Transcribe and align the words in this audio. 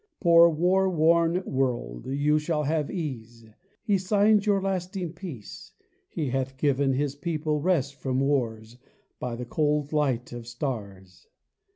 Poor 0.19 0.49
war 0.49 0.89
worn 0.89 1.43
world, 1.45 2.07
you 2.07 2.39
shall 2.39 2.63
have 2.63 2.89
ease 2.89 3.45
I 3.47 3.53
He 3.83 3.97
signs 3.99 4.47
your 4.47 4.59
lasting 4.59 5.13
peace. 5.13 5.73
He 6.09 6.29
hath 6.29 6.57
given 6.57 6.93
His 6.93 7.13
people 7.13 7.61
rest 7.61 7.93
from 7.93 8.19
wars, 8.19 8.79
By 9.19 9.35
the 9.35 9.45
cold 9.45 9.93
light 9.93 10.33
of 10.33 10.47
stars. 10.47 11.27